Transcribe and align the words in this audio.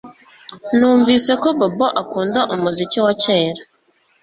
Numvise 0.77 1.31
ko 1.41 1.47
Bobo 1.57 1.87
akunda 2.01 2.39
umuziki 2.55 2.97
wa 3.05 3.13
kera 3.23 3.61